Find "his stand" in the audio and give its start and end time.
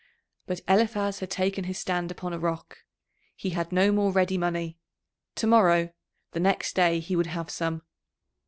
1.65-2.09